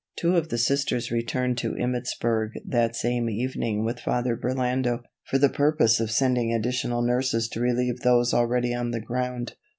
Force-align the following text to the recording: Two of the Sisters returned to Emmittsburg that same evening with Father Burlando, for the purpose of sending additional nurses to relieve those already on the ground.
Two 0.17 0.35
of 0.35 0.49
the 0.49 0.57
Sisters 0.57 1.11
returned 1.11 1.59
to 1.59 1.75
Emmittsburg 1.75 2.53
that 2.65 2.95
same 2.95 3.29
evening 3.29 3.85
with 3.85 3.99
Father 3.99 4.35
Burlando, 4.35 5.03
for 5.25 5.37
the 5.37 5.47
purpose 5.47 5.99
of 5.99 6.09
sending 6.09 6.51
additional 6.51 7.03
nurses 7.03 7.47
to 7.49 7.59
relieve 7.59 7.99
those 7.99 8.33
already 8.33 8.73
on 8.73 8.89
the 8.89 8.99
ground. 8.99 9.53